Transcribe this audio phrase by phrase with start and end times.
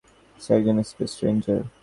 [0.39, 1.61] সে একজন space ranger.